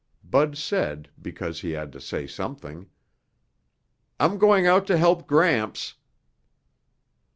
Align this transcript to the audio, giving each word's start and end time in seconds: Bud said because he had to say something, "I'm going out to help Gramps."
Bud 0.23 0.57
said 0.57 1.11
because 1.21 1.61
he 1.61 1.73
had 1.73 1.91
to 1.91 2.01
say 2.01 2.25
something, 2.25 2.89
"I'm 4.19 4.39
going 4.39 4.65
out 4.65 4.87
to 4.87 4.97
help 4.97 5.27
Gramps." 5.27 5.93